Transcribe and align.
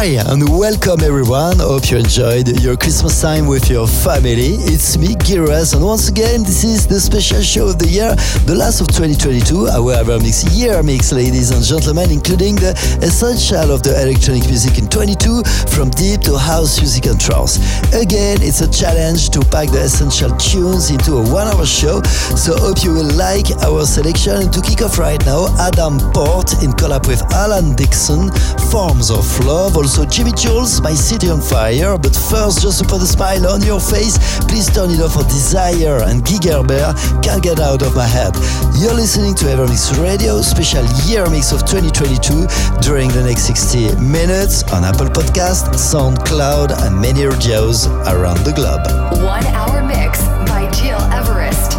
Hi 0.00 0.16
and 0.32 0.48
welcome 0.48 1.02
everyone. 1.02 1.58
Hope 1.58 1.90
you 1.90 1.98
enjoyed 1.98 2.48
your 2.62 2.74
Christmas 2.74 3.20
time 3.20 3.46
with 3.46 3.68
your 3.68 3.86
family. 3.86 4.56
It's 4.64 4.96
me, 4.96 5.08
Giras, 5.08 5.74
and 5.74 5.84
once 5.84 6.08
again, 6.08 6.42
this 6.42 6.64
is 6.64 6.86
the 6.86 6.98
special 6.98 7.42
show 7.42 7.68
of 7.68 7.78
the 7.78 7.86
year, 7.86 8.16
the 8.48 8.54
last 8.54 8.80
of 8.80 8.88
2022, 8.88 9.68
our 9.68 10.00
Evermix 10.00 10.56
Year 10.56 10.82
Mix, 10.82 11.12
ladies 11.12 11.50
and 11.50 11.62
gentlemen, 11.62 12.10
including 12.10 12.54
the 12.54 12.72
essential 13.04 13.70
of 13.70 13.82
the 13.82 13.92
electronic 14.00 14.48
music 14.48 14.78
in 14.78 14.88
22, 14.88 15.44
from 15.68 15.90
deep 15.90 16.24
to 16.24 16.32
house 16.38 16.80
music 16.80 17.04
and 17.04 17.20
trance. 17.20 17.60
Again, 17.92 18.40
it's 18.40 18.64
a 18.64 18.70
challenge 18.72 19.28
to 19.36 19.44
pack 19.52 19.68
the 19.68 19.84
essential 19.84 20.32
tunes 20.40 20.88
into 20.88 21.20
a 21.20 21.24
one-hour 21.28 21.68
show, 21.68 22.00
so 22.40 22.56
hope 22.56 22.80
you 22.80 22.96
will 22.96 23.12
like 23.20 23.52
our 23.68 23.84
selection. 23.84 24.48
And 24.48 24.52
to 24.56 24.64
kick 24.64 24.80
off 24.80 24.96
right 24.96 25.20
now, 25.28 25.52
Adam 25.60 26.00
Port 26.16 26.56
in 26.64 26.72
collab 26.72 27.04
with 27.04 27.20
Alan 27.36 27.76
Dixon, 27.76 28.32
Forms 28.72 29.12
of 29.12 29.28
Love 29.44 29.76
also 29.90 30.04
Jimi 30.04 30.30
Jules, 30.40 30.80
My 30.80 30.94
City 30.94 31.28
on 31.30 31.40
Fire. 31.40 31.98
But 31.98 32.14
first, 32.14 32.62
just 32.62 32.78
to 32.78 32.84
put 32.86 33.02
a 33.02 33.06
smile 33.06 33.44
on 33.48 33.60
your 33.62 33.80
face, 33.80 34.18
please 34.46 34.70
turn 34.70 34.90
it 34.90 35.00
off 35.00 35.14
for 35.14 35.24
Desire 35.24 35.98
and 36.06 36.22
Gigerber 36.22 36.94
Can't 37.24 37.42
Get 37.42 37.58
Out 37.58 37.82
of 37.82 37.96
My 37.96 38.06
Head. 38.06 38.32
You're 38.78 38.94
listening 38.94 39.34
to 39.36 39.46
Evermix 39.46 39.90
Radio, 40.00 40.42
special 40.42 40.86
year 41.10 41.28
mix 41.28 41.50
of 41.50 41.66
2022 41.66 42.46
during 42.80 43.08
the 43.10 43.24
next 43.26 43.50
60 43.50 43.96
minutes 43.98 44.62
on 44.70 44.84
Apple 44.84 45.10
Podcast, 45.10 45.74
SoundCloud, 45.74 46.70
and 46.86 47.00
many 47.00 47.26
radios 47.26 47.88
around 48.06 48.38
the 48.46 48.52
globe. 48.52 48.86
One 49.24 49.44
hour 49.46 49.82
mix 49.82 50.22
by 50.46 50.70
Gil 50.70 51.02
Everest. 51.10 51.69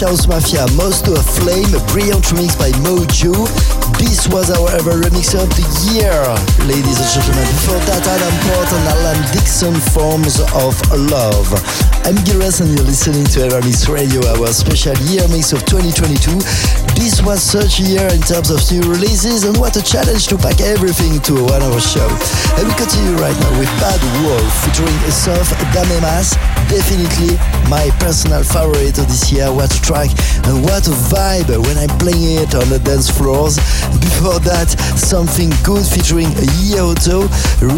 House 0.00 0.28
Mafia, 0.28 0.66
Moth 0.76 1.02
to 1.04 1.12
a 1.12 1.22
Flame, 1.22 1.74
a 1.74 1.80
brilliant 1.90 2.22
remix 2.30 2.56
by 2.56 2.70
Mojo. 2.86 3.34
This 3.98 4.28
was 4.28 4.50
our 4.50 4.70
ever 4.76 4.92
remix 4.92 5.34
of 5.34 5.48
the 5.58 5.66
year, 5.90 6.14
ladies 6.68 7.00
and 7.02 7.10
gentlemen. 7.10 7.46
Before 7.58 7.82
that, 7.90 8.06
Adam 8.06 8.34
Port 8.46 8.70
and 8.78 8.86
Alan 8.94 9.20
Dixon, 9.32 9.74
Forms 9.90 10.38
of 10.54 10.78
Love. 11.10 11.50
I'm 12.06 12.14
Giras 12.22 12.60
and 12.60 12.70
you're 12.76 12.86
listening 12.86 13.24
to 13.34 13.48
Evermix 13.48 13.88
Radio, 13.88 14.22
our 14.38 14.52
special 14.52 14.94
year 15.10 15.26
mix 15.28 15.52
of 15.52 15.64
2022. 15.66 16.87
This 16.98 17.22
was 17.22 17.40
such 17.40 17.78
a 17.78 17.84
year 17.84 18.08
in 18.10 18.20
terms 18.20 18.50
of 18.50 18.58
new 18.72 18.82
releases 18.82 19.44
and 19.44 19.56
what 19.56 19.76
a 19.76 19.82
challenge 19.82 20.26
to 20.28 20.36
pack 20.36 20.60
everything 20.60 21.14
into 21.14 21.38
a 21.38 21.44
one 21.44 21.62
hour 21.62 21.78
show. 21.78 22.10
And 22.58 22.66
we 22.66 22.74
continue 22.74 23.14
right 23.22 23.38
now 23.38 23.58
with 23.58 23.70
Bad 23.78 24.02
Wolf 24.26 24.50
featuring 24.66 24.98
Soft 25.06 25.54
Damemas 25.70 26.34
definitely 26.68 27.36
my 27.68 27.88
personal 27.98 28.44
favorite 28.44 28.96
of 29.00 29.08
this 29.08 29.32
year. 29.32 29.48
What 29.52 29.72
a 29.72 29.80
track 29.80 30.10
and 30.44 30.62
what 30.62 30.86
a 30.86 30.94
vibe 31.08 31.48
when 31.48 31.76
I'm 31.76 31.92
playing 31.98 32.44
it 32.44 32.54
on 32.54 32.68
the 32.68 32.78
dance 32.78 33.08
floors. 33.08 33.56
Before 33.98 34.38
that, 34.44 34.68
something 34.96 35.48
good 35.64 35.84
featuring 35.84 36.28
Yioto, 36.60 37.24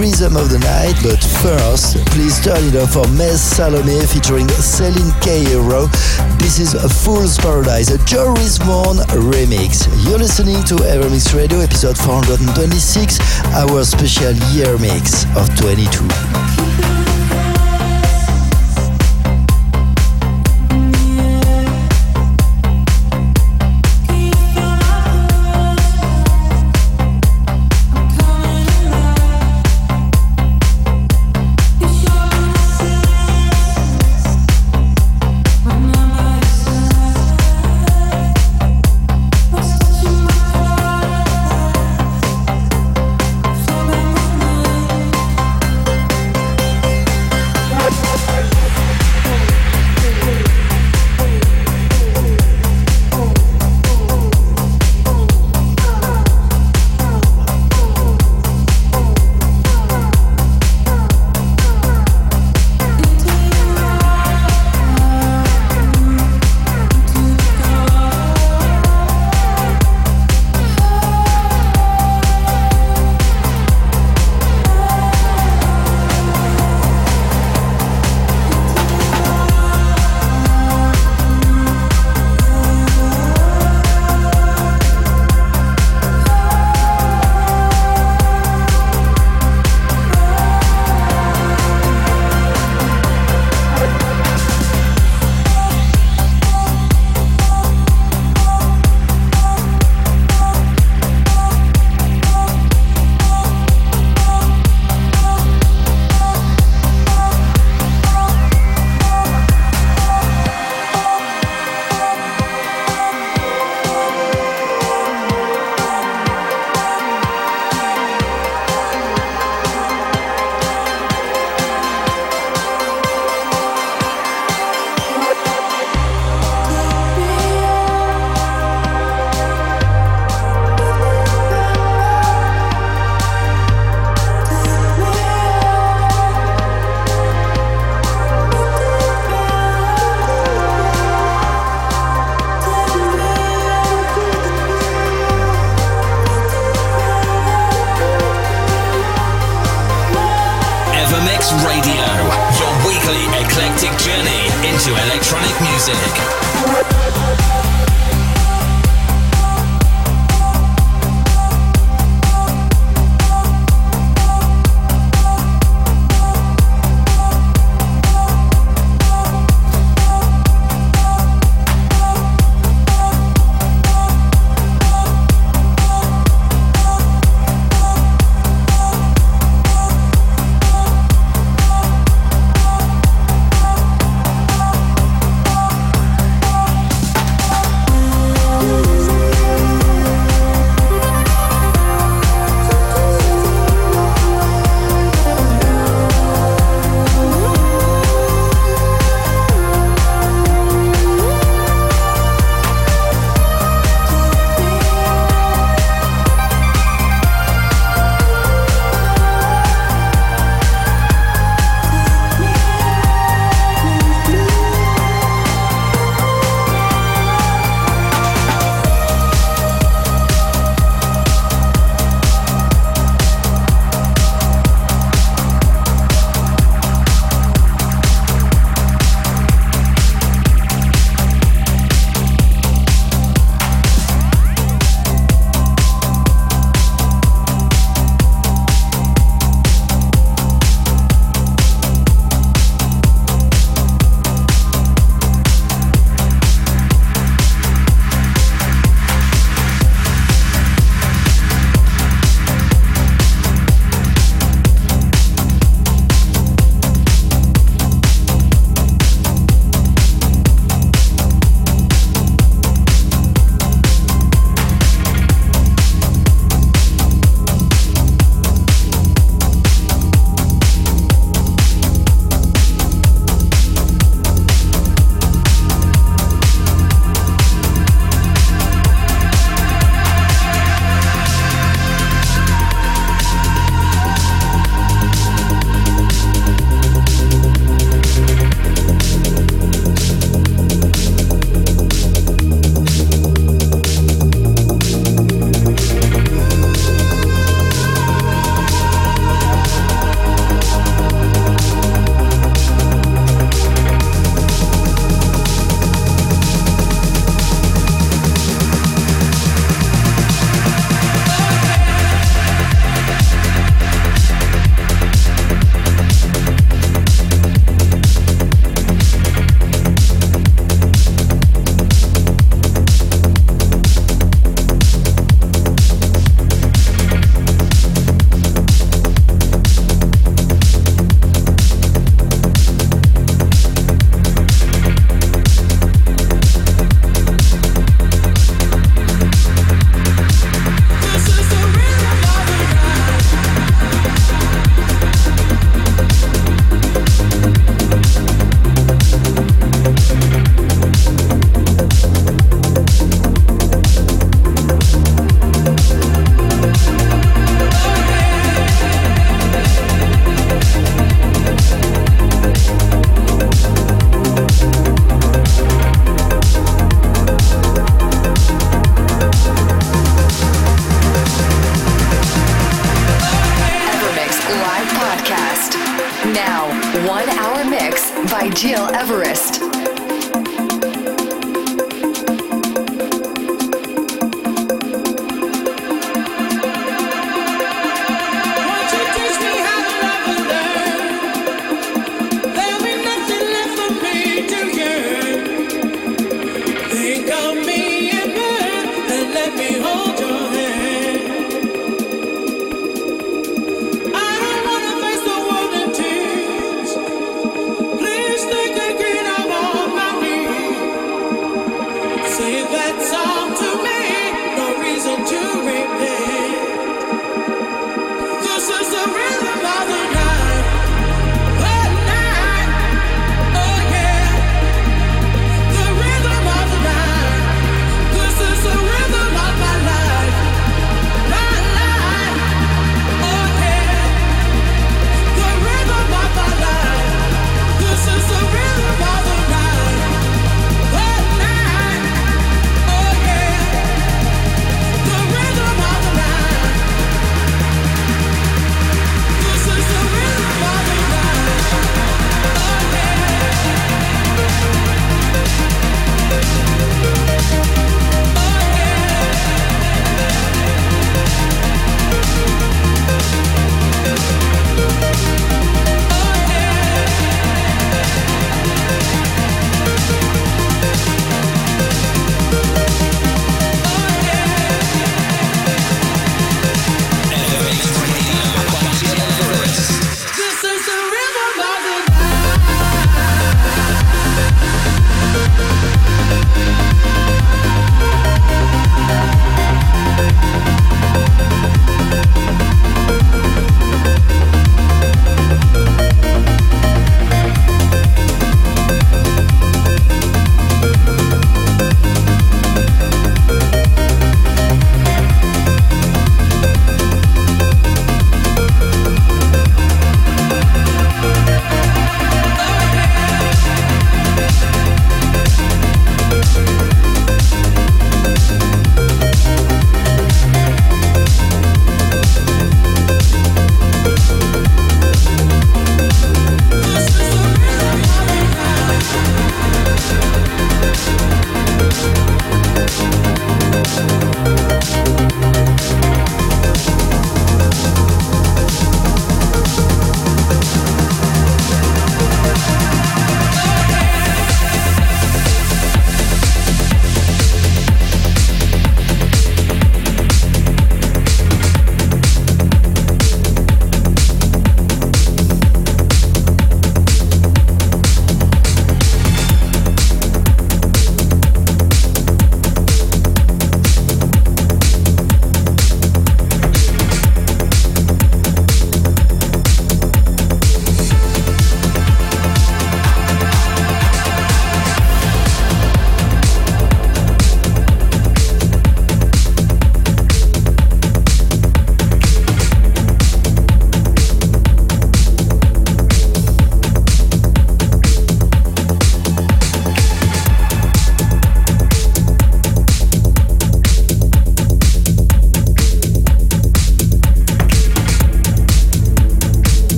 Rhythm 0.00 0.36
of 0.36 0.48
the 0.48 0.60
Night. 0.64 0.96
But 1.04 1.20
first, 1.44 2.00
please 2.16 2.40
turn 2.40 2.64
it 2.64 2.76
off 2.76 2.96
for 2.96 3.06
Mess 3.12 3.40
Salome 3.40 4.00
featuring 4.08 4.48
Celine 4.48 5.12
Cairo. 5.20 5.86
This 6.40 6.58
is 6.58 6.74
a 6.74 6.88
Fool's 6.88 7.36
Paradise, 7.36 7.90
a 7.90 7.98
Joris 8.08 8.56
Voorn 8.58 8.98
remix. 9.08 9.86
You're 10.04 10.18
listening 10.18 10.62
to 10.64 10.74
Evermix 10.76 11.34
Radio, 11.34 11.60
episode 11.60 11.96
426, 11.98 13.18
our 13.54 13.84
special 13.84 14.34
year 14.52 14.78
mix 14.78 15.24
of 15.36 15.48
22. 15.58 16.67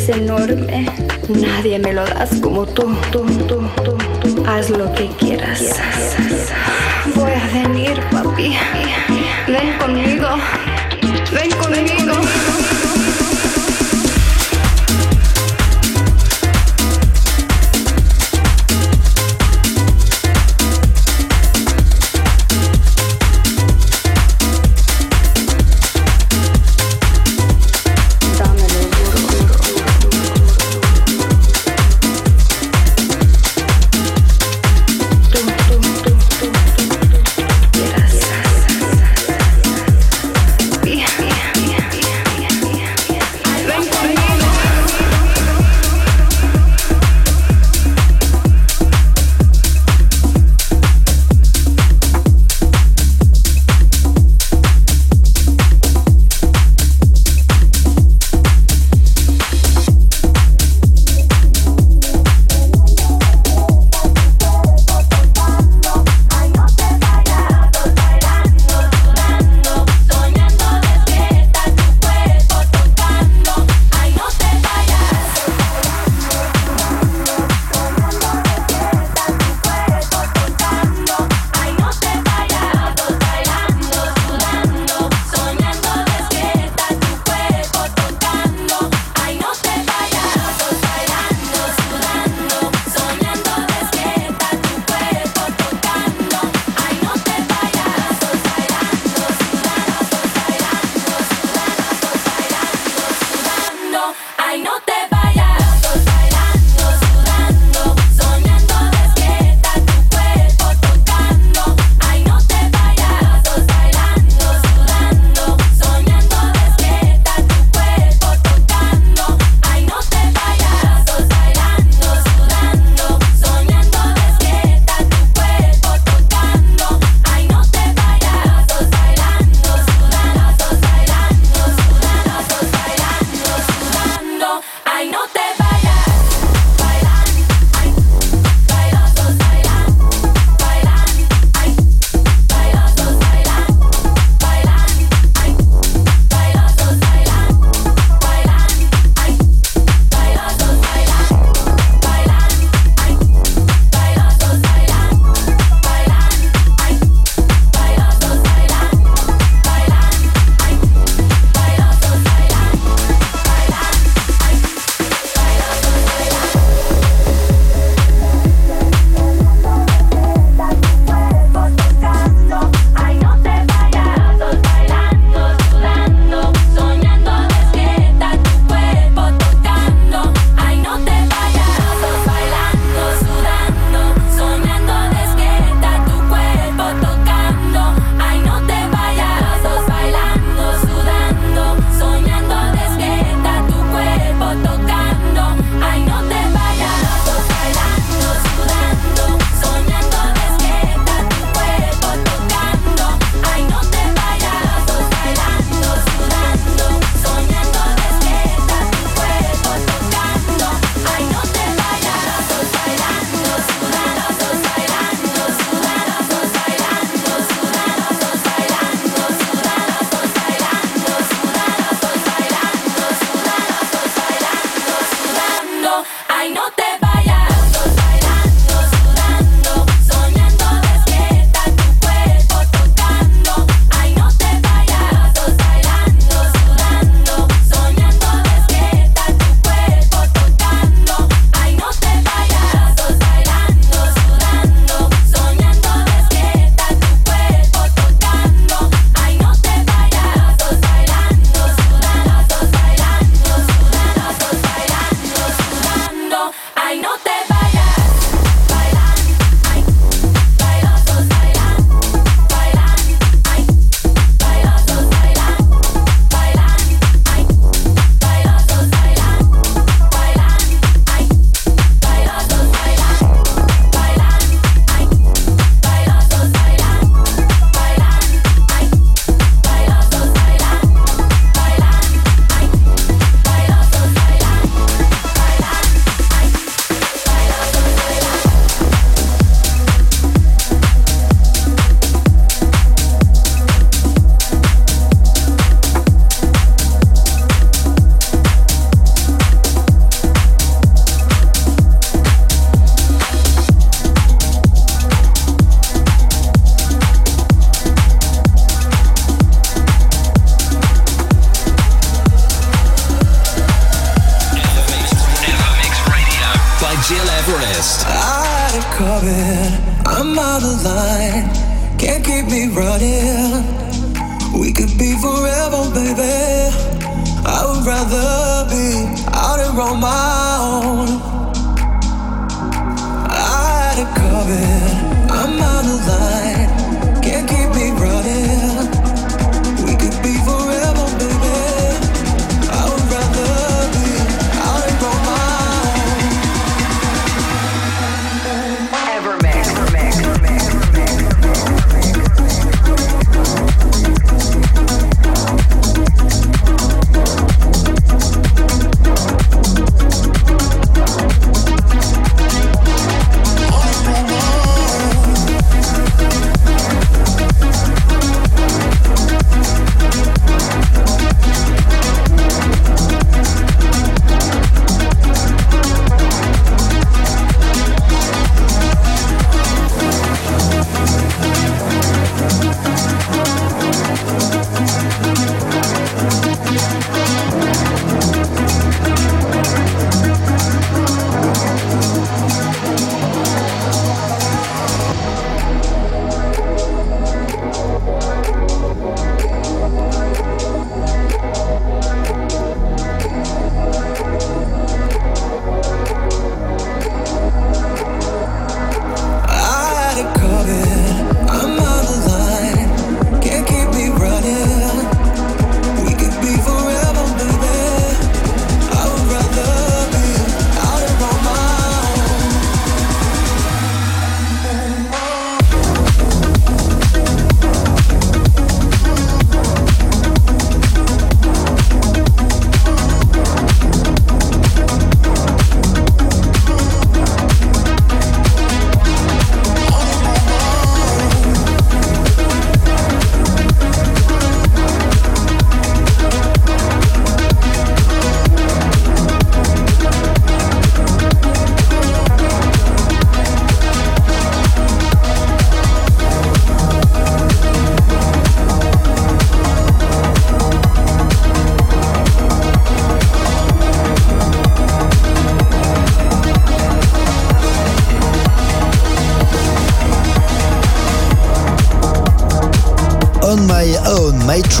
Es 0.00 0.08
enorme. 0.08 0.86
Nadie 1.28 1.78
me 1.78 1.92
lo 1.92 2.06
das 2.06 2.30
como 2.40 2.64
tú, 2.64 2.96
tú, 3.12 3.22
tú, 3.46 3.60
tú, 3.84 3.98
tú. 4.22 4.44
Haz 4.46 4.70
lo 4.70 4.90
que 4.94 5.08
quieras. 5.18 5.62
Voy 7.14 7.32
a 7.32 7.46
venir, 7.52 8.00
papi. 8.10 8.56
Ven 9.46 9.76
conmigo. 9.78 10.26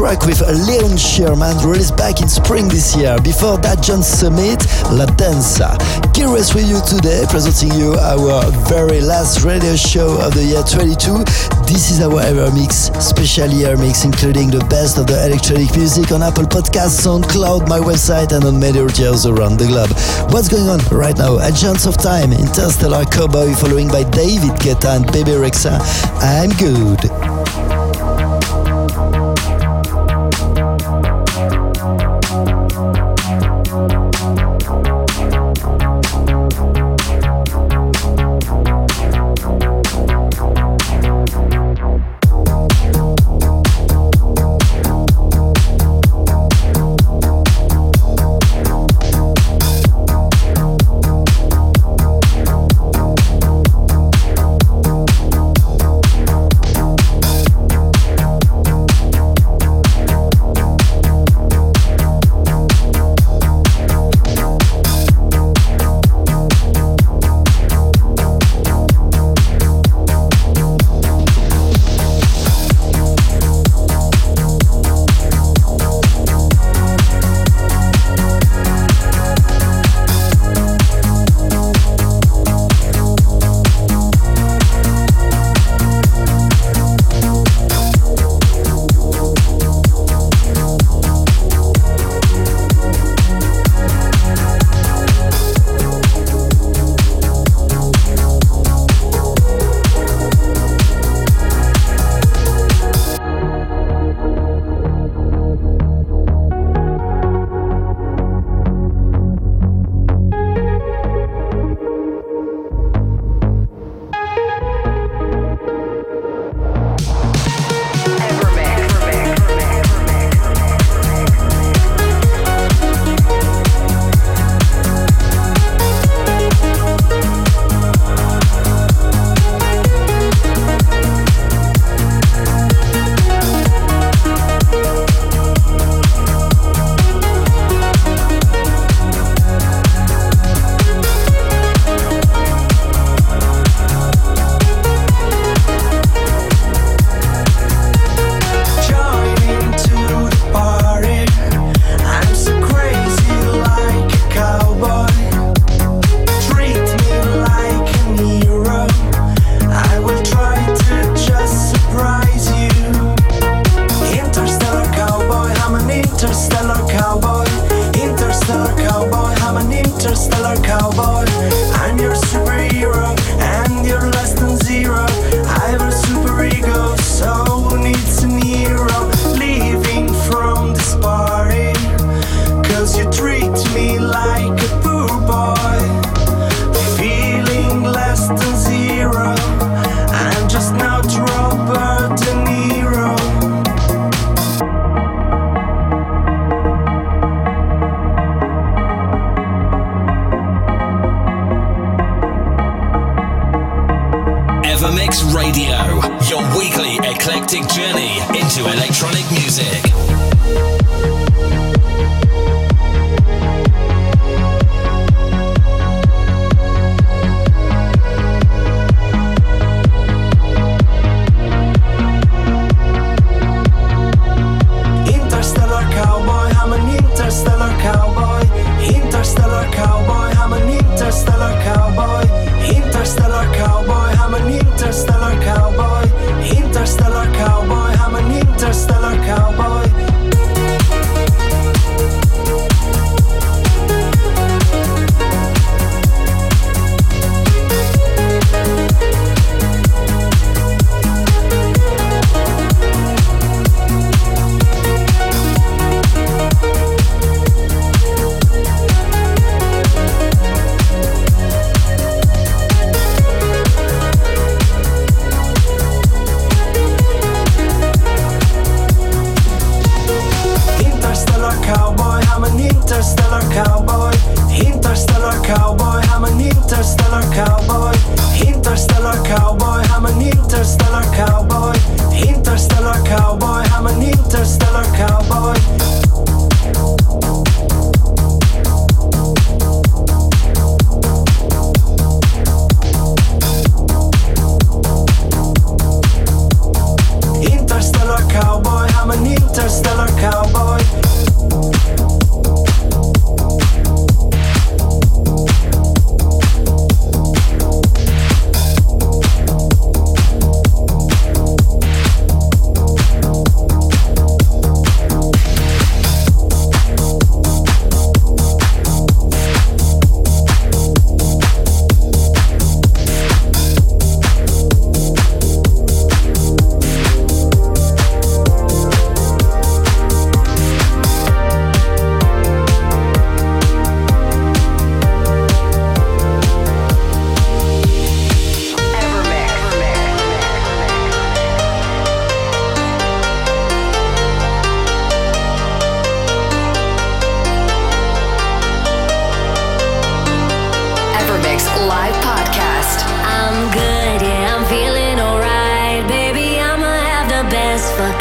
Track 0.00 0.24
with 0.24 0.40
Leon 0.40 0.96
Sherman 0.96 1.56
released 1.64 1.96
back 1.96 2.20
in 2.20 2.28
spring 2.28 2.68
this 2.68 2.96
year. 2.96 3.16
Before 3.20 3.56
that, 3.58 3.82
John 3.82 4.02
Summit, 4.02 4.64
La 4.92 5.04
Danza. 5.04 5.76
Curious 6.12 6.54
with 6.54 6.68
you 6.68 6.80
today, 6.88 7.24
presenting 7.28 7.72
you 7.78 7.94
our 8.00 8.44
very 8.68 9.00
last 9.00 9.44
radio 9.44 9.76
show 9.76 10.20
of 10.20 10.32
the 10.32 10.40
year 10.40 10.64
22. 10.64 11.24
This 11.68 11.92
is 11.92 12.00
our 12.00 12.20
Ever 12.20 12.50
Mix, 12.52 12.88
special 12.96 13.48
year 13.48 13.76
mix, 13.76 14.04
including 14.04 14.50
the 14.50 14.64
best 14.72 14.96
of 14.96 15.06
the 15.06 15.20
electronic 15.28 15.68
music 15.76 16.12
on 16.12 16.22
Apple 16.22 16.48
Podcasts, 16.48 17.04
SoundCloud, 17.04 17.68
my 17.68 17.78
website, 17.78 18.32
and 18.32 18.44
on 18.44 18.58
many 18.58 18.80
radios 18.80 19.26
around 19.26 19.60
the 19.60 19.68
globe. 19.68 19.92
What's 20.32 20.48
going 20.48 20.68
on 20.68 20.80
right 20.88 21.16
now? 21.16 21.40
Agents 21.40 21.84
of 21.84 21.96
Time, 21.96 22.32
Interstellar 22.32 23.04
Cowboy, 23.04 23.52
following 23.52 23.88
by 23.88 24.04
David 24.08 24.56
Guetta 24.64 24.96
and 24.96 25.04
Bebe 25.12 25.36
Rexha. 25.36 25.76
I'm 26.24 26.50
good. 26.56 27.19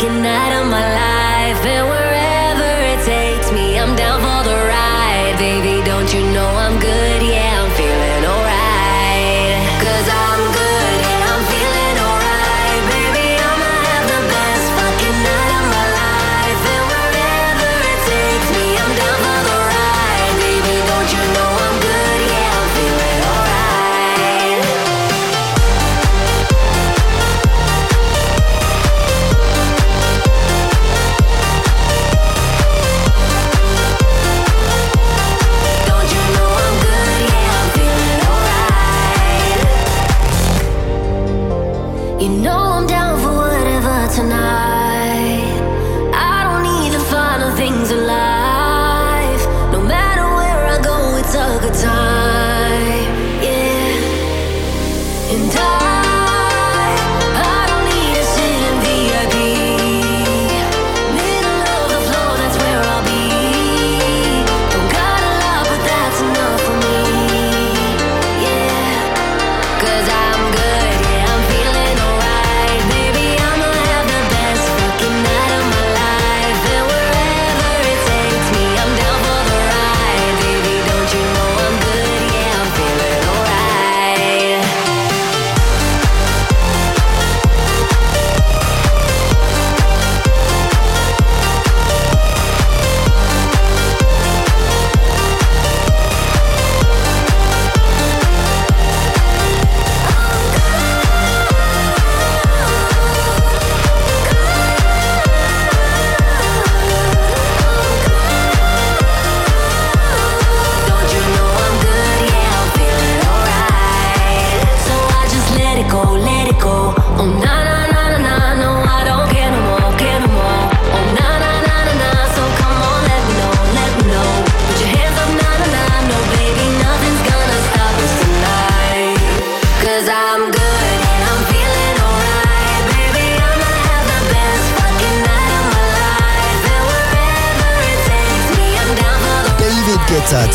looking 0.02 0.26
at 0.26 0.58
all 0.58 0.66
my 0.66 0.94
life. 0.94 1.09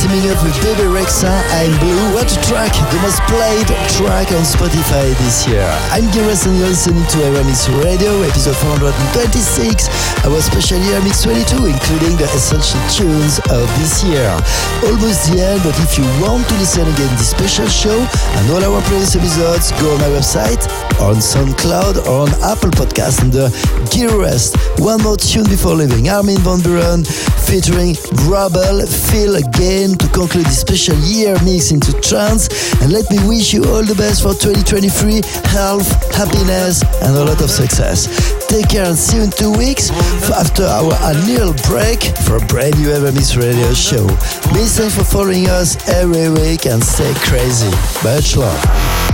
Teaming 0.05 0.31
up 0.31 0.43
with 0.43 0.55
Bebe 0.63 0.85
Rexha 0.93 1.33
and 1.61 1.73
Blue. 1.81 2.15
What 2.15 2.31
a 2.31 2.41
track! 2.45 2.73
The 2.93 3.01
most 3.01 3.21
played 3.25 3.69
track 3.99 4.33
on 4.33 4.43
Spotify 4.43 5.07
this 5.23 5.47
year. 5.47 5.63
I'm 5.95 6.11
and 6.11 6.15
you're 6.59 6.67
listening 6.67 7.07
to 7.15 7.17
EverMix 7.31 7.71
Radio, 7.85 8.23
episode 8.27 8.57
426, 8.59 9.87
our 10.27 10.41
special 10.43 10.79
year 10.83 10.99
mix 11.07 11.23
22, 11.23 11.71
including 11.71 12.19
the 12.19 12.27
essential 12.35 12.83
tunes 12.91 13.39
of 13.55 13.63
this 13.79 14.03
year. 14.03 14.27
Almost 14.83 15.31
the 15.31 15.39
end, 15.39 15.63
but 15.63 15.79
if 15.79 15.95
you 15.95 16.03
want 16.19 16.43
to 16.49 16.55
listen 16.59 16.83
again 16.83 17.13
this 17.15 17.31
special 17.31 17.69
show 17.71 17.95
and 17.95 18.51
all 18.51 18.65
our 18.67 18.83
previous 18.91 19.15
episodes, 19.15 19.71
go 19.79 19.95
on 19.95 20.01
my 20.03 20.11
website, 20.11 20.67
on 20.99 21.23
SoundCloud, 21.23 22.03
or 22.11 22.27
on 22.27 22.35
Apple 22.43 22.75
Podcast 22.75 23.23
under 23.23 23.47
uh, 23.47 23.87
Gil 23.95 24.11
Everest. 24.11 24.59
One 24.83 25.03
more 25.03 25.17
tune 25.17 25.47
before 25.47 25.75
leaving. 25.79 26.09
Armin 26.11 26.43
van 26.43 26.59
Buuren 26.67 27.07
featuring 27.47 27.95
Wrabel, 28.27 28.83
Feel 28.87 29.37
Again 29.37 29.95
to 29.99 30.09
conclude 30.09 30.47
this 30.47 30.61
special 30.61 30.99
year 31.07 31.37
mix 31.45 31.71
into 31.71 31.93
trance. 32.01 32.51
And 32.83 32.91
let 32.91 33.09
me 33.11 33.19
wish 33.29 33.53
you 33.55 33.63
all 33.65 33.84
the 33.87 33.95
best 33.95 34.23
for 34.23 34.33
2023, 34.33 35.21
health, 35.51 35.89
happiness, 36.15 36.83
and 37.03 37.17
a 37.17 37.25
lot 37.25 37.41
of 37.43 37.51
success. 37.51 38.07
Take 38.47 38.69
care 38.69 38.87
and 38.87 38.97
see 38.97 39.19
you 39.19 39.25
in 39.25 39.31
two 39.31 39.53
weeks 39.53 39.91
after 40.31 40.65
our 40.65 40.95
annual 41.05 41.53
break 41.69 42.03
for 42.25 42.37
a 42.37 42.47
brand 42.47 42.79
new 42.79 42.89
Evermix 42.89 43.37
radio 43.37 43.73
show. 43.75 44.07
Many 44.53 44.67
thanks 44.67 44.97
for 44.97 45.05
following 45.05 45.49
us 45.49 45.77
every 45.89 46.31
week 46.31 46.67
and 46.67 46.83
stay 46.83 47.13
crazy. 47.15 47.71
Much 48.05 48.37
love. 48.37 49.14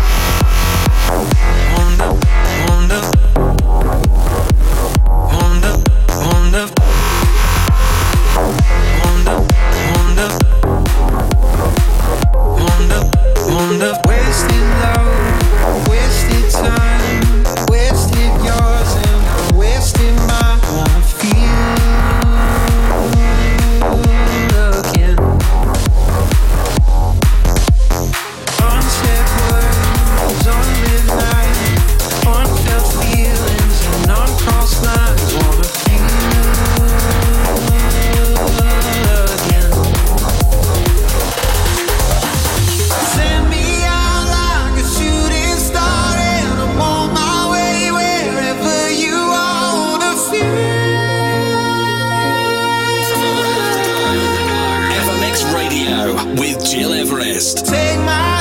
with 56.26 56.58
Gil 56.70 56.92
Everest. 56.92 57.66
Take 57.66 57.98
my 58.00 58.39